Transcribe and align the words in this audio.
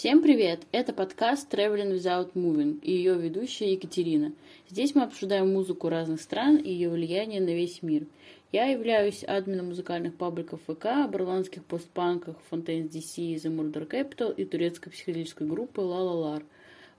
Всем 0.00 0.22
привет! 0.22 0.62
Это 0.72 0.94
подкаст 0.94 1.52
Traveling 1.52 1.94
Without 1.94 2.32
Moving 2.32 2.80
и 2.80 2.90
ее 2.90 3.16
ведущая 3.16 3.72
Екатерина. 3.72 4.32
Здесь 4.66 4.94
мы 4.94 5.02
обсуждаем 5.02 5.52
музыку 5.52 5.90
разных 5.90 6.22
стран 6.22 6.56
и 6.56 6.70
ее 6.70 6.88
влияние 6.88 7.42
на 7.42 7.50
весь 7.50 7.82
мир. 7.82 8.06
Я 8.50 8.64
являюсь 8.64 9.24
админом 9.24 9.66
музыкальных 9.66 10.14
пабликов 10.16 10.62
ВК, 10.62 11.06
берландских 11.06 11.66
постпанках 11.66 12.36
Fontaines 12.50 12.88
DC, 12.88 13.34
The 13.34 13.54
Murder 13.54 13.86
Capital 13.86 14.34
и 14.34 14.46
турецкой 14.46 14.88
психоделической 14.88 15.46
группы 15.46 15.82
La 15.82 16.00
La 16.00 16.38
La. 16.38 16.42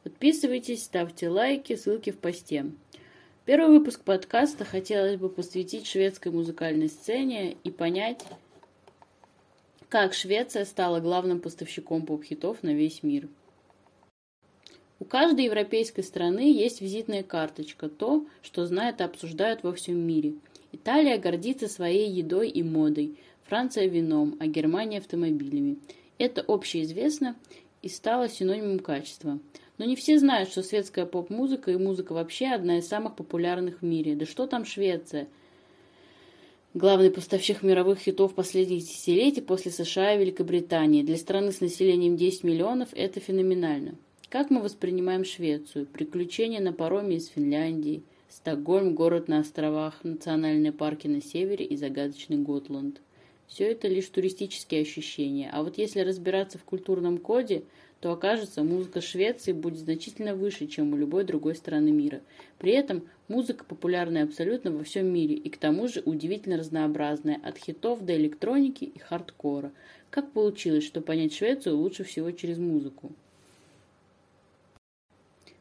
Подписывайтесь, 0.04 0.84
ставьте 0.84 1.28
лайки, 1.28 1.76
ссылки 1.76 2.12
в 2.12 2.20
посте. 2.20 2.68
Первый 3.46 3.80
выпуск 3.80 4.04
подкаста 4.04 4.64
хотелось 4.64 5.16
бы 5.16 5.30
посвятить 5.30 5.88
шведской 5.88 6.32
музыкальной 6.32 6.88
сцене 6.88 7.58
и 7.64 7.72
понять, 7.72 8.24
как 9.92 10.14
Швеция 10.14 10.64
стала 10.64 11.02
главным 11.02 11.42
поставщиком 11.42 12.06
поп-хитов 12.06 12.64
на 12.64 12.74
весь 12.74 13.04
мир. 13.04 13.28
У 15.00 15.04
каждой 15.04 15.46
европейской 15.46 16.02
страны 16.02 16.50
есть 16.54 16.80
визитная 16.80 17.24
карточка, 17.24 17.90
то, 17.90 18.26
что 18.42 18.66
знают 18.66 19.02
и 19.02 19.04
обсуждают 19.04 19.64
во 19.64 19.74
всем 19.74 19.98
мире. 19.98 20.36
Италия 20.72 21.18
гордится 21.18 21.68
своей 21.68 22.10
едой 22.10 22.48
и 22.48 22.64
модой, 22.64 23.18
Франция 23.44 23.88
вином, 23.88 24.38
а 24.40 24.48
Германия 24.48 25.00
автомобилями. 25.00 25.78
Это 26.18 26.42
общеизвестно 26.48 27.36
и 27.82 27.90
стало 27.90 28.30
синонимом 28.30 28.80
качества. 28.80 29.40
Но 29.78 29.84
не 29.84 29.98
все 29.98 30.18
знают, 30.18 30.52
что 30.52 30.64
светская 30.64 31.06
поп-музыка 31.06 31.70
и 31.70 31.76
музыка 31.76 32.14
вообще 32.14 32.48
одна 32.48 32.78
из 32.78 32.88
самых 32.88 33.18
популярных 33.18 33.82
в 33.82 33.84
мире. 33.84 34.16
Да 34.16 34.26
что 34.26 34.48
там 34.48 34.64
Швеция– 34.64 35.28
главный 36.74 37.12
поставщик 37.12 37.64
мировых 37.64 38.00
хитов 38.00 38.34
последних 38.34 38.80
десятилетий 38.80 39.42
после 39.42 39.72
США 39.72 40.16
и 40.16 40.20
Великобритании. 40.20 41.04
Для 41.04 41.18
страны 41.18 41.52
с 41.52 41.62
населением 41.62 42.16
10 42.16 42.44
миллионов 42.44 42.90
это 42.94 43.20
феноменально. 43.20 43.96
Как 44.30 44.50
мы 44.50 44.62
воспринимаем 44.62 45.26
Швецию? 45.26 45.86
Приключения 45.86 46.62
на 46.62 46.72
пароме 46.72 47.18
из 47.18 47.28
Финляндии, 47.28 48.04
Стокгольм, 48.30 48.96
город 48.96 49.28
на 49.28 49.40
островах, 49.40 50.04
национальные 50.04 50.72
парки 50.72 51.08
на 51.08 51.22
севере 51.22 51.66
и 51.66 51.76
загадочный 51.76 52.38
Готланд. 52.38 53.02
Все 53.52 53.72
это 53.72 53.88
лишь 53.88 54.08
туристические 54.08 54.82
ощущения. 54.82 55.52
А 55.54 55.62
вот 55.62 55.78
если 55.78 56.00
разбираться 56.00 56.58
в 56.58 56.64
культурном 56.64 57.20
коде– 57.20 57.64
то 58.02 58.12
окажется, 58.12 58.64
музыка 58.64 59.00
Швеции 59.00 59.52
будет 59.52 59.78
значительно 59.78 60.34
выше, 60.34 60.66
чем 60.66 60.92
у 60.92 60.98
любой 60.98 61.24
другой 61.24 61.56
страны 61.56 61.92
мира. 61.92 62.22
При 62.58 62.72
этом 62.72 63.08
музыка 63.28 63.64
популярная 63.64 64.24
абсолютно 64.24 64.72
во 64.72 64.84
всем 64.84 65.06
мире 65.06 65.36
и 65.36 65.50
к 65.50 65.58
тому 65.58 65.88
же 65.88 66.02
удивительно 66.04 66.58
разнообразная, 66.58 67.40
от 67.44 67.60
хитов 67.60 68.04
до 68.04 68.18
электроники 68.18 68.86
и 68.86 68.98
хардкора. 68.98 69.72
Как 70.10 70.32
получилось, 70.32 70.84
что 70.84 71.02
понять 71.02 71.36
Швецию 71.36 71.78
лучше 71.78 72.04
всего 72.04 72.32
через 72.32 72.58
музыку? 72.58 73.12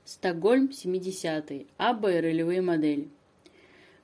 Стокгольм, 0.06 0.70
70-е. 0.70 1.66
Абба 1.77 2.12
и 2.12 2.20
ролевые 2.20 2.62
модели. 2.62 3.08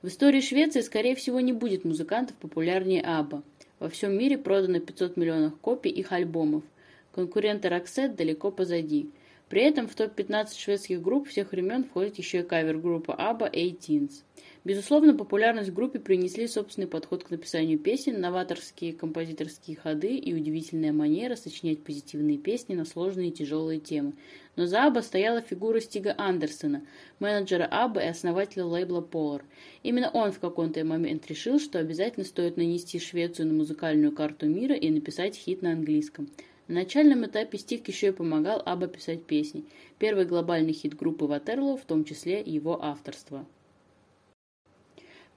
В 0.03 0.09
истории 0.09 0.41
Швеции, 0.41 0.81
скорее 0.81 1.15
всего, 1.15 1.39
не 1.39 1.53
будет 1.53 1.85
музыкантов 1.85 2.37
популярнее 2.37 3.01
Абба. 3.01 3.41
Во 3.79 3.89
всем 3.89 4.17
мире 4.17 4.37
продано 4.37 4.79
500 4.79 5.17
миллионов 5.17 5.59
копий 5.59 5.89
их 5.89 6.11
альбомов– 6.11 6.63
Конкуренты 7.17 7.67
Roxette 7.69 8.15
далеко 8.15 8.51
позади. 8.51 9.09
При 9.49 9.61
этом 9.61 9.87
в 9.87 9.95
топ-15 9.95 10.57
шведских 10.57 11.01
групп 11.01 11.29
всех 11.29 11.53
времен 11.53 11.85
входит 11.85 12.17
еще 12.17 12.39
и 12.39 12.43
кавер-группа 12.43 13.11
ABBA 13.11 13.53
«Eighteens». 13.53 14.23
Безусловно, 14.65 15.15
популярность 15.15 15.71
группе 15.71 15.99
принесли 15.99 16.45
собственный 16.47 16.87
подход 16.87 17.23
к 17.23 17.29
написанию 17.29 17.79
песен, 17.79 18.19
новаторские 18.19 18.91
композиторские 18.91 19.77
ходы 19.77 20.17
и 20.17 20.33
удивительная 20.33 20.91
манера 20.91 21.37
сочинять 21.37 21.81
позитивные 21.81 22.37
песни 22.37 22.75
на 22.75 22.83
сложные 22.83 23.29
и 23.29 23.31
тяжелые 23.31 23.79
темы. 23.79 24.11
Но 24.57 24.65
за 24.65 24.79
ABBA 24.79 25.01
стояла 25.01 25.39
фигура 25.39 25.79
Стига 25.79 26.13
Андерсона, 26.17 26.81
менеджера 27.19 27.69
ABBA 27.71 28.03
и 28.03 28.09
основателя 28.09 28.65
лейбла 28.65 28.99
Polar. 28.99 29.43
Именно 29.83 30.09
он 30.09 30.33
в 30.33 30.39
какой-то 30.39 30.83
момент 30.83 31.25
решил, 31.27 31.57
что 31.57 31.79
обязательно 31.79 32.25
стоит 32.25 32.57
нанести 32.57 32.99
Швецию 32.99 33.47
на 33.47 33.53
музыкальную 33.53 34.11
карту 34.11 34.47
мира 34.47 34.75
и 34.75 34.89
написать 34.89 35.37
хит 35.37 35.61
на 35.61 35.71
английском. 35.71 36.27
На 36.67 36.81
начальном 36.81 37.25
этапе 37.25 37.57
Стив 37.57 37.87
еще 37.87 38.07
и 38.07 38.11
помогал 38.11 38.61
Абба 38.65 38.87
писать 38.87 39.23
песни. 39.23 39.63
Первый 39.99 40.25
глобальный 40.25 40.73
хит 40.73 40.95
группы 40.95 41.25
Ватерло, 41.25 41.77
в 41.77 41.85
том 41.85 42.03
числе 42.03 42.41
его 42.41 42.83
авторство. 42.83 43.45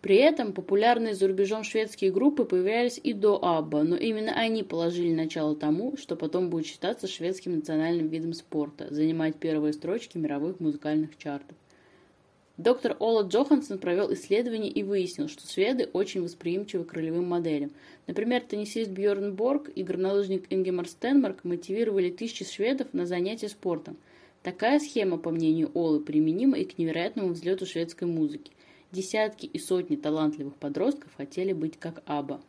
При 0.01 0.17
этом 0.17 0.53
популярные 0.53 1.15
за 1.15 1.29
рубежом 1.29 1.63
шведские 1.63 2.11
группы 2.11 2.45
появлялись 2.45 2.99
и 3.03 3.13
до 3.13 3.39
Абба, 3.45 3.85
но 3.85 3.97
именно 3.97 4.33
они 4.33 4.63
положили 4.63 5.13
начало 5.13 5.55
тому, 5.55 5.97
что 5.99 6.17
потом 6.17 6.51
будет 6.51 6.67
считаться 6.67 7.07
шведским 7.07 7.57
национальным 7.57 8.09
видом 8.09 8.33
спорта, 8.33 8.93
занимать 8.93 9.37
первые 9.37 9.73
строчки 9.73 10.17
мировых 10.17 10.59
музыкальных 10.59 11.17
чартов. 11.19 11.57
Доктор 12.61 12.95
Ола 12.99 13.23
Джохансон 13.23 13.79
провел 13.79 14.13
исследование 14.13 14.71
и 14.71 14.83
выяснил, 14.83 15.29
что 15.29 15.51
шведы 15.51 15.89
очень 15.95 16.23
восприимчивы 16.23 16.85
к 16.85 16.93
ролевым 16.93 17.27
моделям. 17.27 17.71
Например, 18.07 18.43
теннисист 18.43 18.91
Бьорн 18.91 19.35
Борг 19.35 19.71
и 19.75 19.83
горнолыжник 19.83 20.45
Ингемар 20.51 20.87
Стенмарк 20.87 21.43
мотивировали 21.43 22.11
тысячи 22.11 22.45
шведов 22.45 22.89
на 22.93 23.07
занятия 23.07 23.49
спортом. 23.49 23.97
Такая 24.43 24.79
схема, 24.79 25.17
по 25.17 25.31
мнению 25.31 25.71
Олы, 25.73 26.01
применима 26.01 26.59
и 26.59 26.67
к 26.67 26.77
невероятному 26.77 27.31
взлету 27.31 27.65
шведской 27.65 28.07
музыки. 28.07 28.53
Десятки 28.93 29.47
и 29.47 29.59
сотни 29.59 29.97
талантливых 29.97 30.55
подростков 30.57 31.15
хотели 31.17 31.55
быть 31.55 31.79
как 31.79 32.03
Аба. 32.05 32.43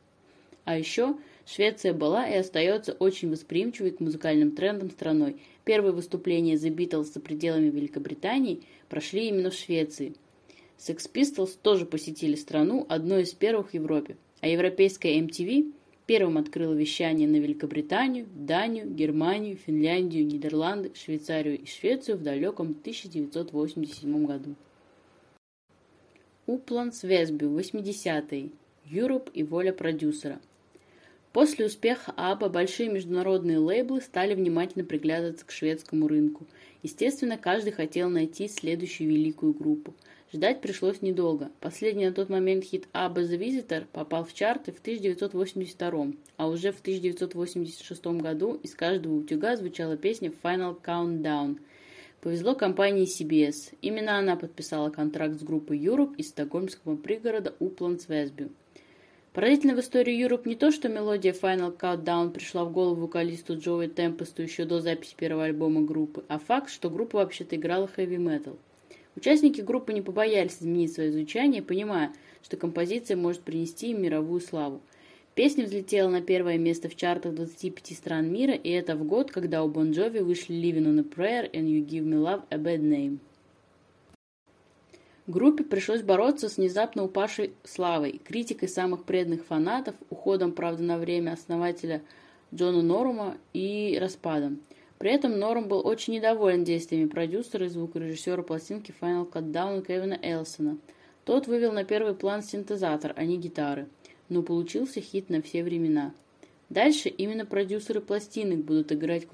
А 0.65 0.77
еще 0.77 1.15
Швеция 1.45 1.93
была 1.93 2.27
и 2.27 2.35
остается 2.35 2.93
очень 2.93 3.29
восприимчивой 3.29 3.91
к 3.91 3.99
музыкальным 3.99 4.51
трендам 4.51 4.89
страной. 4.91 5.37
Первые 5.63 5.93
выступления 5.93 6.55
The 6.55 6.73
Beatles 6.73 7.13
за 7.13 7.19
пределами 7.19 7.69
Великобритании 7.69 8.61
прошли 8.89 9.27
именно 9.27 9.51
в 9.51 9.53
Швеции. 9.53 10.15
Sex 10.79 11.09
Pistols 11.13 11.57
тоже 11.61 11.85
посетили 11.85 12.35
страну, 12.35 12.85
одной 12.89 13.23
из 13.23 13.33
первых 13.33 13.71
в 13.71 13.73
Европе. 13.75 14.17
А 14.39 14.47
европейская 14.47 15.19
MTV 15.19 15.71
первым 16.07 16.39
открыла 16.39 16.73
вещание 16.73 17.27
на 17.27 17.35
Великобританию, 17.35 18.25
Данию, 18.33 18.89
Германию, 18.89 19.55
Финляндию, 19.55 20.25
Нидерланды, 20.25 20.91
Швейцарию 20.95 21.59
и 21.59 21.67
Швецию 21.67 22.17
в 22.17 22.23
далеком 22.23 22.71
1987 22.71 24.25
году. 24.25 24.55
Упланс 26.47 27.03
Весбю, 27.03 27.55
80-е. 27.55 28.49
Юроп 28.85 29.29
и 29.35 29.43
воля 29.43 29.71
продюсера– 29.71 30.41
После 31.33 31.65
успеха 31.65 32.13
Аба 32.17 32.49
большие 32.49 32.89
международные 32.89 33.57
лейблы 33.57 34.01
стали 34.01 34.33
внимательно 34.33 34.83
приглядываться 34.83 35.45
к 35.45 35.51
шведскому 35.51 36.09
рынку. 36.09 36.45
Естественно, 36.83 37.37
каждый 37.37 37.71
хотел 37.71 38.09
найти 38.09 38.49
следующую 38.49 39.09
великую 39.09 39.53
группу. 39.53 39.93
Ждать 40.33 40.59
пришлось 40.59 41.01
недолго. 41.01 41.49
Последний 41.61 42.05
на 42.05 42.11
тот 42.11 42.27
момент 42.27 42.65
хит 42.65 42.87
Аба 42.91 43.21
The 43.21 43.37
Visitor 43.37 43.85
попал 43.93 44.25
в 44.25 44.33
чарты 44.33 44.73
в 44.73 44.79
1982, 44.79 46.07
а 46.35 46.47
уже 46.47 46.73
в 46.73 46.81
1986 46.81 48.05
году 48.07 48.59
из 48.61 48.75
каждого 48.75 49.15
утюга 49.15 49.55
звучала 49.55 49.95
песня 49.95 50.33
Final 50.43 50.81
Countdown. 50.81 51.59
Повезло 52.19 52.55
компании 52.55 53.05
CBS. 53.05 53.73
Именно 53.81 54.17
она 54.17 54.35
подписала 54.35 54.89
контракт 54.89 55.39
с 55.39 55.43
группой 55.43 55.79
Europe 55.79 56.15
из 56.17 56.29
стокгольмского 56.29 56.97
пригорода 56.97 57.55
Упландс 57.59 58.09
Весбю. 58.09 58.51
Поразительно 59.33 59.75
в 59.75 59.79
истории 59.79 60.13
Юруп 60.13 60.45
не 60.45 60.55
то, 60.55 60.71
что 60.71 60.89
мелодия 60.89 61.31
Final 61.31 61.73
Countdown 61.77 62.31
пришла 62.31 62.65
в 62.65 62.73
голову 62.73 63.03
вокалисту 63.03 63.57
Джоуи 63.57 63.87
Темпесту 63.87 64.41
еще 64.41 64.65
до 64.65 64.81
записи 64.81 65.15
первого 65.15 65.45
альбома 65.45 65.79
группы, 65.79 66.25
а 66.27 66.37
факт, 66.37 66.69
что 66.69 66.89
группа 66.89 67.15
вообще-то 67.15 67.55
играла 67.55 67.87
хэви-метал. 67.87 68.57
Участники 69.15 69.61
группы 69.61 69.93
не 69.93 70.01
побоялись 70.01 70.57
изменить 70.57 70.91
свое 70.91 71.13
звучание, 71.13 71.61
понимая, 71.61 72.11
что 72.43 72.57
композиция 72.57 73.15
может 73.15 73.41
принести 73.41 73.91
им 73.91 74.01
мировую 74.01 74.41
славу. 74.41 74.81
Песня 75.33 75.63
взлетела 75.63 76.09
на 76.09 76.21
первое 76.21 76.57
место 76.57 76.89
в 76.89 76.97
чартах 76.97 77.33
25 77.33 77.95
стран 77.95 78.29
мира, 78.29 78.53
и 78.53 78.69
это 78.69 78.97
в 78.97 79.05
год, 79.05 79.31
когда 79.31 79.63
у 79.63 79.69
Бон 79.69 79.91
Джови 79.91 80.19
вышли 80.19 80.55
Living 80.55 80.87
on 80.87 80.99
a 80.99 81.03
Prayer 81.03 81.49
and 81.53 81.67
You 81.67 81.85
Give 81.87 82.03
Me 82.03 82.21
Love 82.21 82.43
a 82.49 82.57
Bad 82.57 82.81
Name. 82.81 83.19
Группе 85.31 85.63
пришлось 85.63 86.01
бороться 86.01 86.49
с 86.49 86.57
внезапно 86.57 87.05
упавшей 87.05 87.53
славой, 87.63 88.19
критикой 88.21 88.67
самых 88.67 89.05
преданных 89.05 89.45
фанатов, 89.45 89.95
уходом, 90.09 90.51
правда, 90.51 90.83
на 90.83 90.97
время 90.97 91.31
основателя 91.31 92.01
Джона 92.53 92.81
Норма 92.81 93.37
и 93.53 93.97
распадом. 93.97 94.59
При 94.97 95.09
этом 95.09 95.39
Норм 95.39 95.69
был 95.69 95.87
очень 95.87 96.15
недоволен 96.15 96.65
действиями 96.65 97.07
продюсера 97.07 97.65
и 97.65 97.69
звукорежиссера 97.69 98.43
пластинки 98.43 98.93
Final 98.99 99.31
Cut 99.31 99.85
Кевина 99.85 100.19
Элсона. 100.21 100.77
Тот 101.23 101.47
вывел 101.47 101.71
на 101.71 101.85
первый 101.85 102.13
план 102.13 102.43
синтезатор, 102.43 103.13
а 103.15 103.23
не 103.23 103.37
гитары, 103.37 103.87
но 104.27 104.43
получился 104.43 104.99
хит 104.99 105.29
на 105.29 105.41
все 105.41 105.63
времена. 105.63 106.13
Дальше 106.69 107.07
именно 107.07 107.45
продюсеры 107.45 108.01
пластинок 108.01 108.65
будут 108.65 108.91
играть 108.91 109.27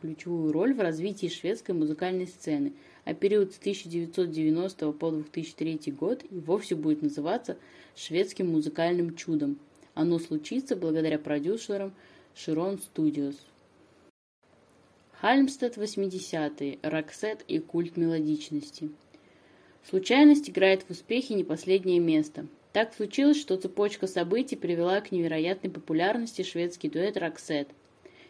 ключевую 0.00 0.52
роль 0.52 0.72
в 0.72 0.80
развитии 0.80 1.28
шведской 1.28 1.74
музыкальной 1.74 2.26
сцены– 2.26 2.72
а 3.06 3.14
период 3.14 3.54
с 3.54 3.58
1990 3.58 4.92
по 4.92 5.10
2003 5.10 5.92
год 5.92 6.24
и 6.28 6.38
вовсе 6.40 6.74
будет 6.74 7.02
называться 7.02 7.56
шведским 7.94 8.50
музыкальным 8.50 9.14
чудом. 9.14 9.58
Оно 9.94 10.18
случится 10.18 10.74
благодаря 10.74 11.18
продюсерам 11.18 11.94
Cheiron 12.34 12.78
Studios. 12.78 13.36
Хальмстад 15.20 15.78
80-е, 15.78 16.80
Роксет 16.82 17.44
и 17.46 17.60
культ 17.60 17.96
мелодичности. 17.96 18.90
Случайность 19.88 20.50
играет 20.50 20.82
в 20.82 20.90
успехе 20.90 21.34
не 21.34 21.44
последнее 21.44 22.00
место. 22.00 22.46
Так 22.72 22.92
случилось, 22.92 23.40
что 23.40 23.56
цепочка 23.56 24.08
событий 24.08 24.56
привела 24.56 25.00
к 25.00 25.12
невероятной 25.12 25.70
популярности 25.70 26.42
шведский 26.42 26.90
дуэт 26.90 27.16
«Roxette». 27.16 27.68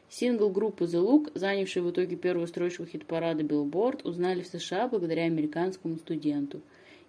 Сингл 0.08 0.50
группы 0.50 0.84
The 0.84 1.02
Look, 1.02 1.32
занявший 1.34 1.82
в 1.82 1.90
итоге 1.90 2.16
первую 2.16 2.46
строчку 2.46 2.86
хит-парада 2.86 3.42
Billboard, 3.42 4.02
узнали 4.04 4.42
в 4.42 4.46
США 4.46 4.88
благодаря 4.88 5.24
американскому 5.24 5.96
студенту. 5.96 6.60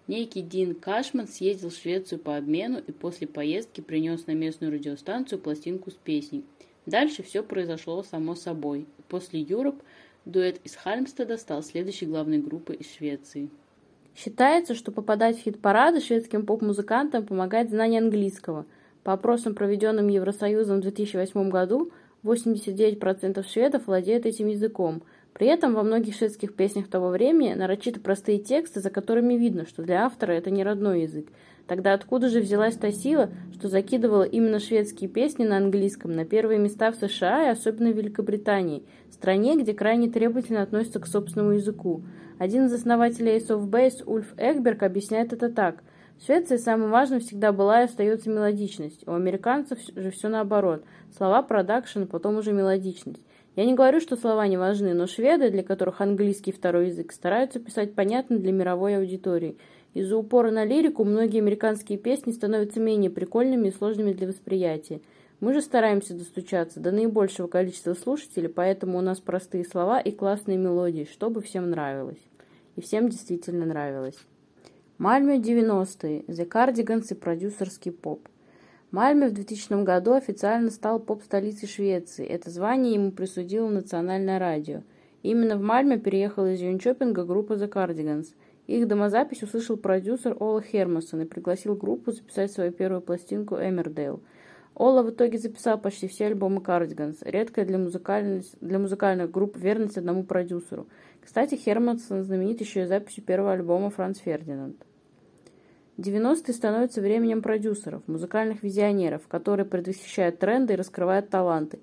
Некий 0.08 0.42
Дин 0.42 0.74
Кашман 0.74 1.28
съездил 1.28 1.70
в 1.70 1.74
Швецию 1.74 2.18
по 2.18 2.36
обмену 2.36 2.78
и 2.78 2.92
после 2.92 3.26
поездки 3.26 3.80
принес 3.80 4.26
на 4.26 4.32
местную 4.32 4.72
радиостанцию 4.72 5.38
пластинку 5.38 5.90
с 5.90 5.94
песней. 5.94 6.44
Дальше 6.86 7.22
все 7.22 7.42
произошло 7.42 8.02
само 8.02 8.34
собой. 8.34 8.86
После 9.08 9.42
Europe 9.42 9.82
дуэт 10.24 10.60
из 10.64 10.74
Хальмстеда 10.74 11.36
стал 11.36 11.62
следующей 11.62 12.06
главной 12.06 12.38
группой 12.38 12.76
из 12.76 12.90
Швеции. 12.90 13.50
Считается, 14.16 14.74
что 14.74 14.90
попадать 14.90 15.38
в 15.38 15.42
хит-парады 15.42 16.00
шведским 16.00 16.44
поп-музыкантам 16.44 17.24
помогает 17.26 17.70
знание 17.70 18.00
английского. 18.00 18.66
По 19.04 19.12
опросам, 19.12 19.54
проведенным 19.54 20.08
Евросоюзом 20.08 20.78
в 20.78 20.80
2008 20.80 21.50
году, 21.50 21.92
89% 22.24 23.46
шведов 23.48 23.86
владеют 23.86 24.26
этим 24.26 24.48
языком. 24.48 25.02
При 25.34 25.46
этом 25.46 25.74
во 25.74 25.82
многих 25.82 26.16
шведских 26.16 26.54
песнях 26.54 26.88
того 26.88 27.10
времени 27.10 27.54
нарочито 27.54 28.00
простые 28.00 28.38
тексты, 28.38 28.80
за 28.80 28.90
которыми 28.90 29.34
видно, 29.34 29.66
что 29.66 29.82
для 29.82 30.04
автора 30.04 30.32
это 30.32 30.50
не 30.50 30.64
родной 30.64 31.02
язык. 31.02 31.28
Тогда 31.68 31.92
откуда 31.92 32.28
же 32.28 32.40
взялась 32.40 32.76
та 32.76 32.90
сила, 32.90 33.30
что 33.52 33.68
закидывала 33.68 34.22
именно 34.22 34.58
шведские 34.58 35.10
песни 35.10 35.44
на 35.44 35.58
английском 35.58 36.16
на 36.16 36.24
первые 36.24 36.58
места 36.58 36.90
в 36.90 36.96
США 36.96 37.46
и 37.46 37.50
особенно 37.50 37.92
в 37.92 37.96
Великобритании, 37.96 38.84
стране, 39.10 39.60
где 39.60 39.74
крайне 39.74 40.08
требовательно 40.08 40.62
относятся 40.62 40.98
к 40.98 41.06
собственному 41.06 41.52
языку? 41.52 42.02
Один 42.38 42.66
из 42.66 42.72
основателей 42.72 43.36
Ace 43.36 43.48
of 43.48 43.68
Base, 43.68 44.02
Ульф 44.06 44.32
Экберг, 44.38 44.82
объясняет 44.82 45.32
это 45.32 45.50
так. 45.50 45.82
Швеции 46.24 46.56
самым 46.56 46.90
важным 46.90 47.20
всегда 47.20 47.52
была 47.52 47.82
и 47.82 47.84
остается 47.84 48.28
мелодичность. 48.28 49.06
У 49.06 49.12
американцев 49.12 49.78
же 49.94 50.10
все 50.10 50.28
наоборот. 50.28 50.82
Слова, 51.16 51.42
продакшн, 51.42 52.04
потом 52.04 52.36
уже 52.36 52.52
мелодичность. 52.52 53.22
Я 53.54 53.64
не 53.64 53.74
говорю, 53.74 54.00
что 54.00 54.16
слова 54.16 54.46
не 54.46 54.56
важны, 54.56 54.94
но 54.94 55.06
шведы, 55.06 55.50
для 55.50 55.62
которых 55.62 56.00
английский 56.00 56.52
второй 56.52 56.88
язык, 56.88 57.12
стараются 57.12 57.60
писать 57.60 57.94
понятно 57.94 58.38
для 58.38 58.52
мировой 58.52 58.96
аудитории. 58.96 59.58
Из-за 59.94 60.16
упора 60.16 60.50
на 60.50 60.64
лирику 60.64 61.04
многие 61.04 61.38
американские 61.38 61.98
песни 61.98 62.32
становятся 62.32 62.80
менее 62.80 63.10
прикольными 63.10 63.68
и 63.68 63.72
сложными 63.72 64.12
для 64.12 64.28
восприятия. 64.28 65.00
Мы 65.40 65.54
же 65.54 65.60
стараемся 65.60 66.14
достучаться 66.14 66.80
до 66.80 66.90
наибольшего 66.90 67.46
количества 67.46 67.94
слушателей, 67.94 68.48
поэтому 68.48 68.98
у 68.98 69.02
нас 69.02 69.18
простые 69.20 69.64
слова 69.64 70.00
и 70.00 70.10
классные 70.10 70.58
мелодии, 70.58 71.08
чтобы 71.10 71.42
всем 71.42 71.70
нравилось. 71.70 72.22
И 72.74 72.80
всем 72.80 73.08
действительно 73.08 73.66
нравилось. 73.66 74.18
Мальме 74.98 75.38
90-е, 75.38 76.24
The 76.26 76.48
Cardigans 76.48 77.12
и 77.12 77.14
продюсерский 77.14 77.92
поп. 77.92 78.28
Мальме 78.90 79.28
в 79.28 79.32
2000 79.32 79.84
году 79.84 80.14
официально 80.14 80.70
стал 80.70 80.98
поп-столицей 80.98 81.68
Швеции. 81.68 82.26
Это 82.26 82.50
звание 82.50 82.94
ему 82.94 83.12
присудило 83.12 83.68
национальное 83.68 84.40
радио. 84.40 84.82
Именно 85.22 85.56
в 85.56 85.60
Мальме 85.60 85.98
переехала 85.98 86.52
из 86.52 86.60
Юнчопинга 86.60 87.22
группа 87.22 87.52
The 87.52 87.72
Cardigans. 87.72 88.34
Их 88.66 88.88
домозапись 88.88 89.44
услышал 89.44 89.76
продюсер 89.76 90.36
Ола 90.40 90.60
Хермасон 90.60 91.20
и 91.20 91.26
пригласил 91.26 91.76
группу 91.76 92.10
записать 92.10 92.50
свою 92.50 92.72
первую 92.72 93.00
пластинку 93.00 93.54
«Эмердейл». 93.54 94.20
Ола 94.74 95.04
в 95.04 95.10
итоге 95.10 95.38
записал 95.38 95.78
почти 95.78 96.08
все 96.08 96.26
альбомы 96.26 96.60
Cardigans, 96.60 97.18
редкая 97.20 97.64
для, 97.66 97.78
для 98.60 98.78
музыкальных 98.78 99.30
групп 99.30 99.56
верность 99.56 99.96
одному 99.96 100.24
продюсеру. 100.24 100.88
Кстати, 101.28 101.56
Хермансон 101.56 102.24
знаменит 102.24 102.62
еще 102.62 102.84
и 102.84 102.86
записью 102.86 103.22
первого 103.22 103.52
альбома 103.52 103.90
«Франц 103.90 104.18
Фердинанд». 104.18 104.76
90-е 105.98 106.54
становятся 106.54 107.02
временем 107.02 107.42
продюсеров, 107.42 108.00
музыкальных 108.06 108.62
визионеров, 108.62 109.28
которые 109.28 109.66
предвосхищают 109.66 110.38
тренды 110.38 110.72
и 110.72 110.76
раскрывают 110.76 111.28
таланты. 111.28 111.80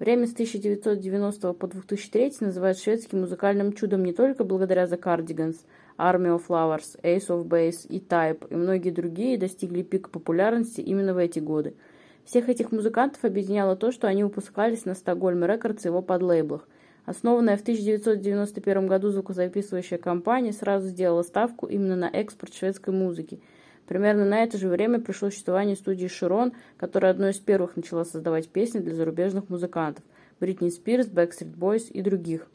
Время 0.00 0.26
с 0.26 0.32
1990 0.32 1.52
по 1.52 1.68
2003 1.68 2.38
называют 2.40 2.80
шведским 2.80 3.20
музыкальным 3.20 3.72
чудом 3.72 4.02
не 4.02 4.12
только 4.12 4.42
благодаря 4.42 4.86
The 4.86 5.00
Cardigans, 5.00 5.58
Army 5.96 6.36
of 6.36 6.42
Flowers, 6.48 7.00
Ace 7.04 7.28
of 7.28 7.46
Base 7.46 7.86
и 7.86 8.00
Type 8.00 8.48
и 8.50 8.56
многие 8.56 8.90
другие 8.90 9.38
достигли 9.38 9.82
пика 9.82 10.10
популярности 10.10 10.80
именно 10.80 11.14
в 11.14 11.18
эти 11.18 11.38
годы– 11.38 11.74
всех 12.28 12.50
этих 12.50 12.72
музыкантов 12.72 13.24
объединяло 13.24 13.74
то, 13.74 13.90
что 13.90 14.06
они 14.06 14.22
выпускались 14.22 14.84
на 14.84 14.94
Стокгольм 14.94 15.46
Рекордс 15.46 15.86
и 15.86 15.88
его 15.88 16.02
подлейблах. 16.02 16.68
Основанная 17.08 17.56
в 17.56 17.62
1991 17.62 18.86
году 18.86 19.08
звукозаписывающая 19.08 19.96
компания 19.96 20.52
сразу 20.52 20.88
сделала 20.88 21.22
ставку 21.22 21.64
именно 21.64 21.96
на 21.96 22.04
экспорт 22.04 22.52
шведской 22.52 22.92
музыки. 22.92 23.40
Примерно 23.86 24.26
на 24.26 24.42
это 24.42 24.58
же 24.58 24.68
время 24.68 25.00
пришло 25.00 25.30
существование 25.30 25.74
студии 25.74 26.06
Широн, 26.06 26.52
которая 26.76 27.12
одной 27.12 27.30
из 27.30 27.38
первых 27.38 27.76
начала 27.76 28.04
создавать 28.04 28.50
песни 28.50 28.80
для 28.80 28.94
зарубежных 28.94 29.48
музыкантов– 29.48 30.04
Бритни 30.40 30.68
Спирс, 30.68 31.06
Backstreet 31.06 31.56
Boys 31.56 31.90
и 31.90 32.02
других. 32.02 32.46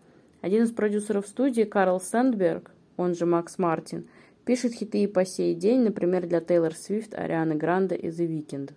Один 0.41 0.65
из 0.65 0.71
продюсеров 0.71 1.25
студии, 1.25 1.63
Карл 1.63 1.99
Сэндберг, 1.99 2.69
он 2.95 3.15
же 3.15 3.25
Макс 3.25 3.57
Мартин, 3.57 4.05
пишет 4.45 4.73
хиты 4.73 5.01
и 5.01 5.07
по 5.07 5.25
сей 5.25 5.55
день, 5.55 5.81
например, 5.81 6.27
для 6.27 6.41
Тейлор 6.41 6.75
Свифт, 6.75 7.15
Арианы 7.15 7.55
Гранде 7.55 7.95
и 7.95 8.09
The 8.09 8.27
Weeknd. 8.27 8.73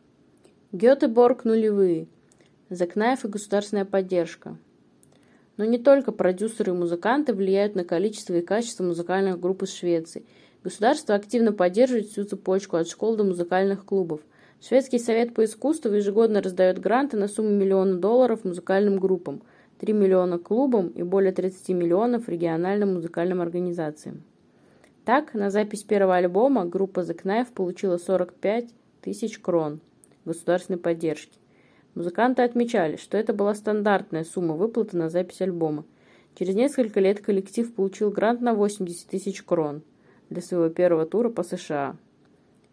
Гетеборг 0.72 1.44
нулевые. 1.44 2.06
Закнаев 2.70 3.26
и 3.26 3.28
государственная 3.28 3.84
поддержка. 3.84 4.56
Но 5.56 5.64
не 5.64 5.78
только 5.78 6.12
продюсеры 6.12 6.72
и 6.72 6.74
музыканты 6.74 7.32
влияют 7.32 7.74
на 7.74 7.84
количество 7.84 8.34
и 8.34 8.42
качество 8.42 8.84
музыкальных 8.84 9.40
групп 9.40 9.62
из 9.62 9.74
Швеции. 9.74 10.24
Государство 10.62 11.14
активно 11.14 11.52
поддерживает 11.52 12.08
всю 12.08 12.24
цепочку 12.24 12.76
от 12.76 12.88
школ 12.88 13.16
до 13.16 13.24
музыкальных 13.24 13.84
клубов. 13.84 14.20
Шведский 14.60 14.98
совет 14.98 15.34
по 15.34 15.44
искусству 15.44 15.92
ежегодно 15.92 16.42
раздает 16.42 16.78
гранты 16.78 17.16
на 17.16 17.28
сумму 17.28 17.50
миллиона 17.50 17.98
долларов 17.98 18.44
музыкальным 18.44 18.98
группам, 18.98 19.42
3 19.78 19.92
миллиона 19.92 20.38
клубам 20.38 20.88
и 20.88 21.02
более 21.02 21.32
30 21.32 21.68
миллионов 21.70 22.28
региональным 22.28 22.94
музыкальным 22.94 23.40
организациям. 23.40 24.22
Так, 25.04 25.34
на 25.34 25.50
запись 25.50 25.84
первого 25.84 26.16
альбома 26.16 26.64
группа 26.64 27.00
The 27.00 27.16
Knife 27.22 27.52
получила 27.54 27.96
45 27.98 28.70
тысяч 29.02 29.38
крон– 29.38 29.80
государственной 30.24 30.78
поддержки. 30.78 31.38
Музыканты 31.96 32.42
отмечали, 32.42 32.96
что 32.96 33.16
это 33.16 33.32
была 33.32 33.54
стандартная 33.54 34.22
сумма 34.22 34.54
выплаты 34.54 34.98
на 34.98 35.08
запись 35.08 35.40
альбома. 35.40 35.86
Через 36.38 36.54
несколько 36.54 37.00
лет 37.00 37.20
коллектив 37.20 37.72
получил 37.72 38.10
грант 38.10 38.42
на 38.42 38.52
80 38.52 39.08
тысяч 39.08 39.42
крон 39.42 39.80
для 40.28 40.42
своего 40.42 40.68
первого 40.68 41.06
тура 41.06 41.30
по 41.30 41.42
США. 41.42 41.96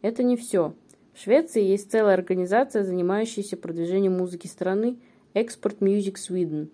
Это 0.01 0.23
не 0.23 0.35
все. 0.35 0.73
В 1.13 1.21
Швеции 1.21 1.63
есть 1.63 1.89
целая 1.89 2.15
организация, 2.15 2.83
занимающаяся 2.83 3.55
продвижением 3.55 4.17
музыки 4.17 4.47
страны 4.47 4.97
Export 5.33 5.77
Music 5.79 6.15
Sweden. 6.15 6.67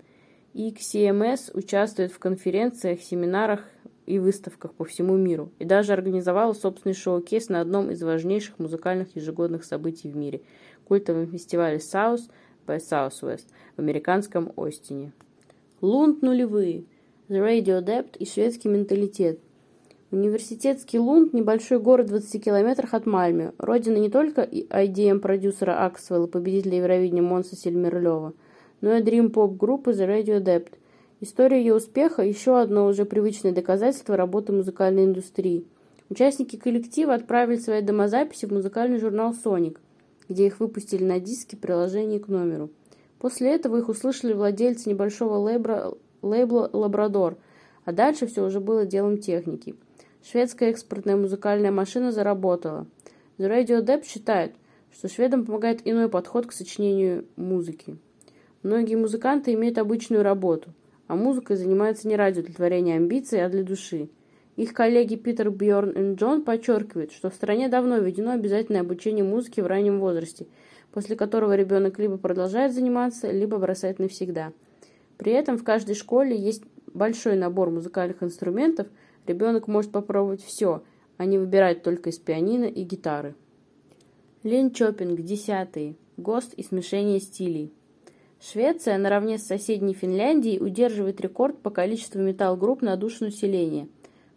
И 0.56 0.72
XCMS 0.72 1.51
участвует 1.53 2.12
в 2.12 2.18
конференциях, 2.18 3.01
семинарах 3.01 3.63
и 4.08 4.18
выставках 4.18 4.74
по 4.74 4.86
всему 4.86 5.15
миру, 5.18 5.51
и 5.60 5.65
даже 5.65 5.94
организовала 5.94 6.53
собственный 6.53 6.96
шоу-кейс 6.96 7.50
на 7.50 7.62
одном 7.62 7.91
из 7.91 8.01
важнейших 8.01 8.58
музыкальных 8.58 9.15
ежегодных 9.15 9.63
событий 9.63 10.10
в 10.10 10.15
мире– 10.15 10.41
культовом 10.89 11.27
фестивале 11.27 11.77
South 11.77 12.24
by 12.67 12.79
Southwest 12.79 13.46
в 13.77 13.79
американском 13.79 14.51
Остине. 14.58 15.13
Лунд 15.81 16.22
нулевые, 16.22 16.84
The 17.29 17.39
Radio 17.39 17.81
Dept 17.81 18.17
и 18.17 18.25
шведский 18.25 18.67
менталитет. 18.67 19.39
Университетский 20.12 20.98
Лунд– 20.98 21.34
небольшой 21.34 21.79
город 21.79 22.08
в 22.08 22.10
20 22.10 22.43
километрах 22.43 22.96
от 22.96 23.05
Мальме, 23.05 23.53
родина 23.60 23.98
не 23.98 24.10
только 24.10 24.41
IDM-продюсера 24.41 25.86
Аксвелла, 25.86 26.25
победителя 26.25 26.79
Евровидения 26.79 27.22
Монса 27.22 27.55
Сельмерлева, 27.55 28.34
но 28.81 28.96
и 28.96 29.03
дрим-поп-группы 29.03 29.91
The 29.91 30.08
Radio 30.08 30.43
Dept. 30.43 30.69
История 31.22 31.60
ее 31.60 31.75
успеха– 31.75 32.24
еще 32.24 32.60
одно 32.60 32.88
уже 32.88 33.05
привычное 33.05 33.51
доказательство 33.51 34.17
работы 34.17 34.51
музыкальной 34.51 35.05
индустрии. 35.05 35.65
Участники 36.10 36.55
коллектива 36.55 37.13
отправили 37.13 37.60
свои 37.60 37.81
домозаписи 37.84 38.48
в 38.48 38.51
музыкальный 38.51 38.98
журнал 38.98 39.36
«Соник», 39.36 39.79
где 40.29 40.48
их 40.48 40.59
выпустили 40.59 41.03
на 41.03 41.19
диске 41.19 41.57
приложении 41.57 42.19
к 42.19 42.27
номеру. 42.27 42.69
После 43.17 43.53
этого 43.53 43.77
их 43.77 43.89
услышали 43.89 44.31
владельцы 44.33 44.89
небольшого 44.89 45.36
лейбра, 45.38 45.93
лейбла 46.21 46.69
«Лабрадор», 46.71 47.38
а 47.83 47.91
дальше 47.91 48.27
все 48.27 48.45
уже 48.45 48.59
было 48.59 48.86
делом 48.86 49.17
техники. 49.17 49.75
Шведская 50.24 50.69
экспортная 50.69 51.17
музыкальная 51.17 51.71
машина 51.71 52.12
заработала. 52.12 52.88
The 53.38 53.50
Radio 53.50 53.83
Depp 53.83 54.05
считает, 54.05 54.53
что 54.91 55.07
шведам 55.07 55.45
помогает 55.45 55.81
иной 55.86 56.09
подход 56.09 56.45
к 56.45 56.51
сочинению 56.51 57.25
музыки. 57.36 57.98
Многие 58.63 58.95
музыканты 58.95 59.53
имеют 59.53 59.77
обычную 59.77 60.24
работу, 60.24 60.74
а 61.07 61.15
музыкой 61.15 61.55
занимаются 61.55 62.07
не 62.07 62.15
ради 62.15 62.39
удовлетворения 62.39 62.95
амбиций, 62.95 63.43
а 63.43 63.50
для 63.50 63.63
души. 63.63 64.09
Их 64.60 64.74
коллеги 64.74 65.16
Питер 65.16 65.51
Бьорн 65.51 65.92
и 65.92 66.16
Джон 66.16 66.44
подчеркивают, 66.44 67.13
что 67.13 67.30
в 67.30 67.34
стране 67.34 67.70
давно 67.70 67.98
введено 67.98 68.32
обязательное 68.32 68.82
обучение 68.82 69.24
музыке 69.24 69.63
в 69.63 69.68
раннем 69.68 70.01
возрасте, 70.01 70.48
после 70.92 71.16
которого 71.16 71.56
ребенок 71.56 71.98
либо 71.98 72.18
продолжает 72.18 72.74
заниматься, 72.74 73.32
либо 73.32 73.58
бросает 73.58 74.00
навсегда. 74.00 74.51
При 75.16 75.32
этом 75.32 75.58
в 75.58 75.63
каждой 75.63 75.96
школе 75.96 76.38
есть 76.38 76.63
большой 76.94 77.38
набор 77.38 77.70
музыкальных 77.70 78.22
инструментов, 78.22 78.88
ребенок 79.28 79.70
может 79.70 79.94
попробовать 79.94 80.44
все, 80.44 80.84
а 81.16 81.24
не 81.24 81.38
выбирать 81.38 81.82
только 81.82 82.10
из 82.10 82.20
пианино 82.20 82.66
и 82.66 82.84
гитары. 82.84 83.36
Линчопинг, 84.44 85.22
десятый. 85.22 85.96
ГОСТ 86.18 86.56
и 86.56 86.63
смешение 86.63 87.22
стилей. 87.22 87.72
Швеция 88.42 88.98
наравне 88.98 89.38
с 89.38 89.48
соседней 89.48 89.94
Финляндией 89.94 90.62
удерживает 90.62 91.22
рекорд 91.22 91.58
по 91.60 91.70
количеству 91.70 92.20
металл-групп 92.20 92.82
на 92.82 92.98
душу 92.98 93.24
населения. 93.24 93.88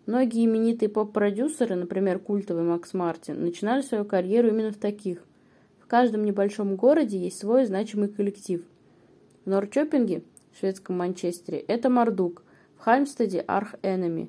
Многие 0.04 0.46
именитые 0.46 0.88
поп-продюсеры, 0.88 1.76
например, 1.76 2.18
культовый 2.18 2.64
Макс 2.64 2.92
Мартин, 2.92 3.40
начинали 3.40 3.82
свою 3.82 4.04
карьеру 4.04 4.48
именно 4.48 4.72
в 4.72 4.76
таких. 4.76 5.22
В 5.78 5.86
каждом 5.86 6.24
небольшом 6.24 6.74
городе 6.74 7.18
есть 7.18 7.38
свой 7.38 7.66
значимый 7.66 8.08
коллектив. 8.08 8.64
В 9.44 9.48
Норчопинге, 9.48 10.24
шведском 10.58 10.98
Манчестере, 10.98 11.58
это 11.60 11.88
Мардук, 11.88 12.42
в 12.76 12.80
Хальмстеде– 12.80 13.44
Арх 13.46 13.76
Энеми, 13.82 14.28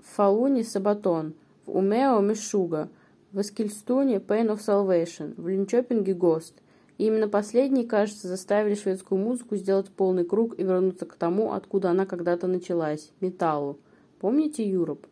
в 0.00 0.16
Фалуне– 0.16 0.64
Сабатон, 0.64 1.34
в 1.66 1.76
Умео– 1.76 2.20
Мишуга, 2.20 2.88
в 3.30 3.40
Эскильстуне– 3.40 4.16
Pain 4.26 4.48
of 4.48 4.58
Salvation, 4.58 5.40
в 5.40 5.46
Линчопинге– 5.46 6.14
Гост– 6.14 6.54
и 6.98 7.06
именно 7.06 7.28
последние, 7.28 7.86
кажется, 7.86 8.28
заставили 8.28 8.74
шведскую 8.74 9.20
музыку 9.20 9.56
сделать 9.56 9.88
полный 9.88 10.24
круг 10.24 10.58
и 10.58 10.62
вернуться 10.62 11.06
к 11.06 11.14
тому, 11.14 11.52
откуда 11.52 11.90
она 11.90 12.06
когда-то 12.06 12.46
началась– 12.46 13.10
металлу. 13.20 13.78
Помните 14.20 14.68
Юроп? 14.68 15.06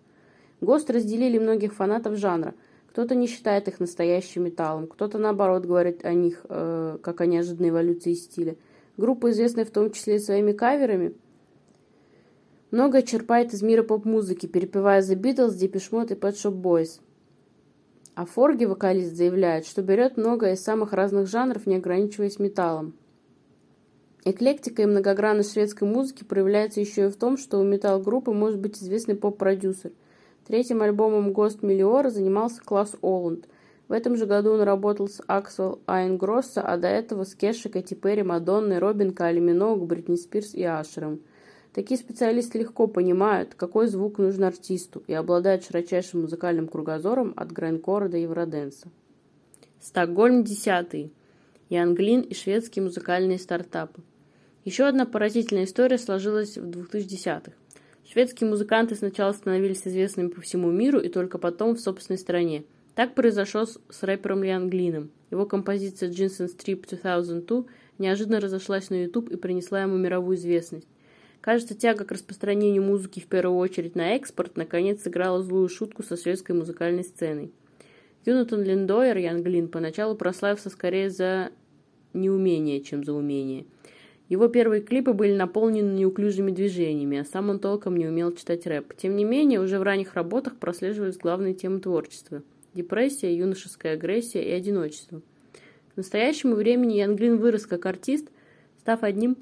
ГОСТ 0.60 0.90
разделили 0.90 1.38
многих 1.38 1.74
фанатов 1.74 2.16
жанра. 2.16 2.54
Кто-то 2.90 3.14
не 3.14 3.26
считает 3.26 3.68
их 3.68 3.80
настоящим 3.80 4.44
металлом, 4.44 4.86
кто-то, 4.86 5.18
наоборот, 5.18 5.64
говорит 5.64 6.04
о 6.04 6.12
них 6.12 6.44
э, 6.48 6.98
как 7.02 7.20
о 7.20 7.26
неожиданной 7.26 7.70
эволюции 7.70 8.14
стиля. 8.14 8.56
Группа, 8.96 9.30
известная 9.30 9.64
в 9.64 9.70
том 9.70 9.92
числе 9.92 10.16
и 10.16 10.18
своими 10.18 10.52
каверами, 10.52 11.14
многое 12.70 13.02
черпает 13.02 13.54
из 13.54 13.62
мира 13.62 13.82
поп-музыки, 13.82 14.46
перепевая 14.46 15.02
The 15.02 15.14
Beatles, 15.14 15.56
Depeche 15.58 15.90
Mode 15.90 16.14
и 16.14 16.18
Pet 16.18 16.34
Shop 16.34 16.60
Boys– 16.60 17.00
а 18.20 18.26
Форги, 18.26 18.66
вокалист, 18.66 19.14
заявляет, 19.14 19.66
что 19.66 19.80
берет 19.80 20.18
многое 20.18 20.52
из 20.52 20.62
самых 20.62 20.92
разных 20.92 21.26
жанров, 21.26 21.66
не 21.66 21.76
ограничиваясь 21.76 22.38
металлом. 22.38 22.92
Эклектика 24.26 24.82
и 24.82 24.86
многогранность 24.86 25.54
шведской 25.54 25.88
музыки 25.88 26.24
проявляется 26.24 26.80
еще 26.80 27.06
и 27.06 27.08
в 27.10 27.16
том, 27.16 27.38
что 27.38 27.58
у 27.58 27.64
металл-группы 27.64 28.32
может 28.32 28.58
быть 28.58 28.76
известный 28.76 29.14
поп-продюсер. 29.14 29.92
Третьим 30.50 30.82
альбомом 30.82 31.32
«Гост 31.32 31.62
Миллиора» 31.62 32.10
занимался 32.10 32.60
Класс 32.60 32.96
Оланд. 33.02 33.46
В 33.86 33.92
этом 33.92 34.16
же 34.16 34.26
году 34.26 34.54
он 34.54 34.62
работал 34.62 35.06
с 35.06 35.22
Аксел 35.28 35.78
Айнгросса, 35.86 36.60
а 36.60 36.76
до 36.76 36.88
этого 36.88 37.22
с 37.22 37.36
Кеши, 37.36 37.68
Кэти 37.68 37.94
Перри, 37.94 38.24
Мадонной, 38.24 38.80
Робин, 38.80 39.12
Кайли 39.12 39.38
Миноуг, 39.38 39.86
Бритни 39.86 40.16
Спирс 40.16 40.52
и 40.54 40.64
Ашером. 40.64 41.20
Такие 41.72 41.96
специалисты 41.96 42.58
легко 42.58 42.88
понимают, 42.88 43.54
какой 43.54 43.86
звук 43.86 44.18
нужен 44.18 44.42
артисту 44.42 45.04
и 45.06 45.12
обладают 45.12 45.64
широчайшим 45.64 46.22
музыкальным 46.22 46.66
кругозором 46.66 47.32
от 47.36 47.52
грайнкора 47.52 48.08
до 48.08 48.16
евроденса. 48.16 48.88
Стокгольм 49.80 50.42
10. 50.42 51.12
Ян 51.68 51.94
Глин 51.94 52.22
и 52.22 52.34
шведские 52.34 52.82
музыкальные 52.82 53.38
стартапы. 53.38 54.02
Еще 54.64 54.82
одна 54.82 55.06
поразительная 55.06 55.66
история 55.66 55.96
сложилась 55.96 56.58
в 56.58 56.68
2010-х. 56.68 57.52
Шведские 58.12 58.50
музыканты 58.50 58.96
сначала 58.96 59.30
становились 59.30 59.86
известными 59.86 60.30
по 60.30 60.40
всему 60.40 60.72
миру 60.72 60.98
и 60.98 61.08
только 61.08 61.38
потом 61.38 61.76
в 61.76 61.80
собственной 61.80 62.18
стране. 62.18 62.64
Так 62.96 63.14
произошло 63.14 63.66
с, 63.66 63.78
с 63.88 64.02
рэпером 64.02 64.42
Ян 64.42 64.68
Глином. 64.68 65.12
Его 65.30 65.46
композиция 65.46 66.10
Jeans 66.10 66.40
and 66.40 66.48
Strip 66.48 66.88
2002 66.88 67.66
неожиданно 67.98 68.40
разошлась 68.40 68.90
на 68.90 69.04
YouTube 69.04 69.30
и 69.30 69.36
принесла 69.36 69.82
ему 69.82 69.96
мировую 69.96 70.36
известность. 70.36 70.88
Кажется, 71.40 71.76
тяга 71.76 72.04
к 72.04 72.10
распространению 72.10 72.82
музыки 72.82 73.20
в 73.20 73.26
первую 73.26 73.58
очередь 73.58 73.94
на 73.94 74.16
экспорт 74.16 74.56
наконец 74.56 75.02
сыграла 75.02 75.40
злую 75.40 75.68
шутку 75.68 76.02
со 76.02 76.16
шведской 76.16 76.56
музыкальной 76.56 77.04
сценой. 77.04 77.52
Юнатан 78.24 78.64
Линдойер, 78.64 79.18
Ян 79.18 79.44
Глин, 79.44 79.68
поначалу 79.68 80.16
прославился 80.16 80.68
скорее 80.68 81.10
за 81.10 81.52
неумение, 82.12 82.80
чем 82.80 83.04
за 83.04 83.12
умение. 83.12 83.66
Его 84.30 84.46
первые 84.46 84.80
клипы 84.80 85.12
были 85.12 85.34
наполнены 85.34 85.90
неуклюжими 85.98 86.52
движениями, 86.52 87.18
а 87.18 87.24
сам 87.24 87.50
он 87.50 87.58
толком 87.58 87.96
не 87.96 88.06
умел 88.06 88.32
читать 88.32 88.64
рэп. 88.64 88.94
Тем 88.96 89.16
не 89.16 89.24
менее, 89.24 89.60
уже 89.60 89.80
в 89.80 89.82
ранних 89.82 90.14
работах 90.14 90.56
прослеживались 90.56 91.18
главные 91.18 91.52
темы 91.52 91.80
творчества– 91.80 92.44
депрессия, 92.74 93.36
юношеская 93.36 93.94
агрессия 93.94 94.40
и 94.44 94.52
одиночество. 94.52 95.20
К 95.92 95.96
настоящему 95.96 96.54
времени 96.54 96.94
Ян 96.94 97.16
Глин 97.16 97.38
вырос 97.38 97.66
как 97.66 97.84
артист, 97.86 98.28
став 98.78 99.02
одним 99.02 99.36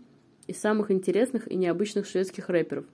из 0.46 0.58
самых 0.58 0.90
интересных 0.90 1.52
и 1.52 1.56
необычных 1.56 2.06
шведских 2.06 2.48
рэперов. 2.48 2.86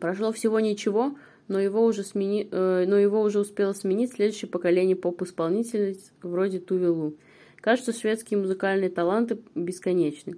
Прошло 0.00 0.32
всего 0.32 0.58
ничего, 0.58 1.16
но 1.46 1.60
его 1.60 1.84
уже, 1.84 2.02
смени... 2.02 2.48
э, 2.50 2.84
но 2.88 2.98
его 2.98 3.22
уже 3.22 3.38
успело 3.38 3.74
сменить 3.74 4.14
следующее 4.14 4.50
поколение 4.50 4.96
поп-исполнителей 4.96 5.96
вроде 6.20 6.58
Тувелу. 6.58 7.14
Кажется, 7.60 7.92
шведские 7.92 8.40
музыкальные 8.40 8.90
таланты 8.90 9.38
бесконечны. 9.54 10.36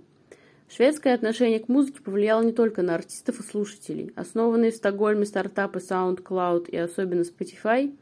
Шведское 0.68 1.14
отношение 1.14 1.60
к 1.60 1.68
музыке 1.68 2.02
повлияло 2.02 2.42
не 2.42 2.52
только 2.52 2.82
на 2.82 2.96
артистов 2.96 3.40
и 3.40 3.42
слушателей. 3.42 4.12
Основанные 4.16 4.72
в 4.72 4.76
Стокгольме 4.76 5.24
стартапы 5.24 5.78
SoundCloud 5.78 6.70
и 6.70 6.76
особенно 6.76 7.22
Spotify 7.22 7.96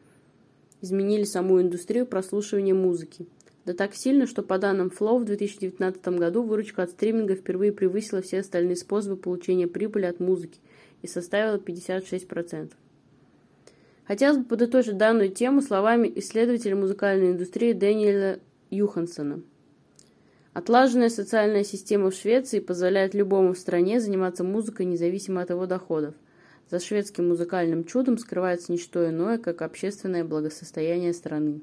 изменили 0.80 1.24
саму 1.24 1.60
индустрию 1.60 2.06
прослушивания 2.06 2.74
музыки. 2.74 3.26
Да 3.66 3.72
так 3.72 3.94
сильно, 3.94 4.26
что 4.26 4.42
по 4.42 4.58
данным 4.58 4.88
Flow 4.88 5.18
в 5.18 5.24
2019 5.24 6.06
году 6.08 6.42
выручка 6.42 6.82
от 6.82 6.90
стриминга 6.90 7.34
впервые 7.34 7.72
превысила 7.72 8.20
все 8.20 8.40
остальные 8.40 8.76
способы 8.76 9.16
получения 9.16 9.66
прибыли 9.66 10.04
от 10.04 10.20
музыки 10.20 10.60
и 11.02 11.06
составила 11.06 11.56
56%. 11.56 12.72
Хотелось 14.06 14.38
бы 14.38 14.44
подытожить 14.44 14.98
данную 14.98 15.30
тему 15.30 15.62
словами 15.62 16.12
исследователя 16.16 16.76
музыкальной 16.76 17.32
индустрии 17.32 17.72
Дэниела 17.72 18.38
Юхансона. 18.70 19.40
Отлаженная 20.54 21.08
социальная 21.08 21.64
система 21.64 22.10
в 22.10 22.14
Швеции 22.14 22.60
позволяет 22.60 23.12
любому 23.12 23.54
в 23.54 23.58
стране 23.58 24.00
заниматься 24.00 24.44
музыкой 24.44 24.86
независимо 24.86 25.42
от 25.42 25.50
его 25.50 25.66
доходов. 25.66 26.14
За 26.70 26.78
шведским 26.78 27.28
музыкальным 27.28 27.84
чудом 27.84 28.18
скрывается 28.18 28.70
не 28.70 28.78
что 28.78 29.08
иное, 29.08 29.38
как 29.38 29.62
общественное 29.62 30.24
благосостояние 30.24 31.12
страны. 31.12 31.60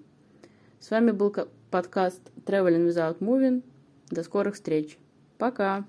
С 0.81 0.91
вами 0.91 1.11
был 1.11 1.33
подкаст 1.71 2.21
Traveling 2.45 2.89
Without 2.89 3.19
Moving. 3.19 3.63
До 4.09 4.23
скорых 4.23 4.55
встреч. 4.55 4.97
Пока. 5.37 5.85